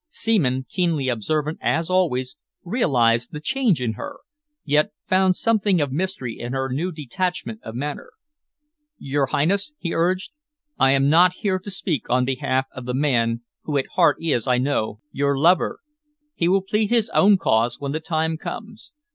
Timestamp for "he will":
16.33-16.63